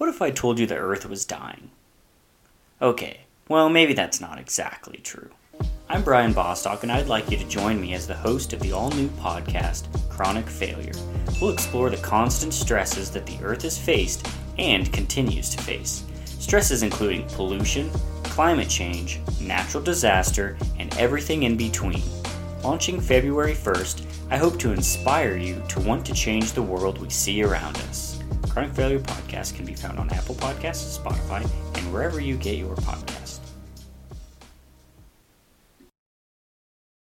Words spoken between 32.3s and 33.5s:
get your podcasts.